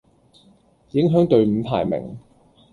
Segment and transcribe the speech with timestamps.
[0.93, 2.17] 影響隊伍排名